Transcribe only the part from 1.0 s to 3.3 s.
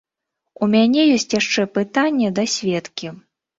ёсць яшчэ пытанне да сведкі.